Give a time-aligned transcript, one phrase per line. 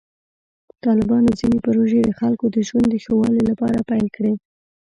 [0.83, 4.33] طالبانو ځینې پروژې د خلکو د ژوند د ښه والي لپاره پیل کړې.